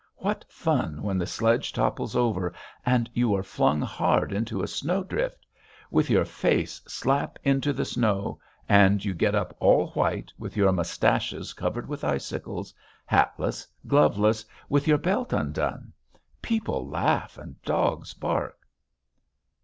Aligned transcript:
What 0.17 0.45
fun 0.49 1.03
when 1.03 1.19
the 1.19 1.27
sledge 1.27 1.71
topples 1.73 2.15
over 2.15 2.55
and 2.83 3.07
you 3.13 3.35
are 3.35 3.43
flung 3.43 3.81
hard 3.81 4.33
into 4.33 4.63
a 4.63 4.67
snow 4.67 5.03
drift; 5.03 5.45
with 5.91 6.09
your 6.09 6.25
face 6.25 6.81
slap 6.87 7.37
into 7.43 7.71
the 7.71 7.85
snow, 7.85 8.39
and 8.67 9.05
you 9.05 9.13
get 9.13 9.35
up 9.35 9.55
all 9.59 9.89
white 9.89 10.33
with 10.39 10.57
your 10.57 10.71
moustaches 10.71 11.53
covered 11.53 11.87
with 11.87 12.03
icicles, 12.03 12.73
hatless, 13.05 13.67
gloveless, 13.85 14.43
with 14.69 14.87
your 14.87 14.97
belt 14.97 15.33
undone.... 15.33 15.93
People 16.41 16.87
laugh 16.89 17.37
and 17.37 17.61
dogs 17.61 18.11
bark.... 18.15 18.57